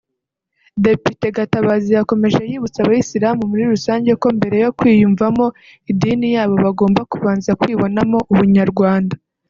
Depite 0.85 1.25
Gatabazi 1.37 1.89
yakomeje 1.97 2.39
yibutsa 2.49 2.79
abayisilamu 2.81 3.43
muri 3.51 3.63
rusange 3.73 4.11
ko 4.21 4.27
mbere 4.37 4.57
yo 4.63 4.71
kwiyumvamo 4.77 5.45
idini 5.91 6.27
yabo 6.35 6.55
bagomba 6.65 7.01
kubanza 7.11 7.51
kwibonamo 7.59 8.19
Ubunyarwanda 8.33 9.15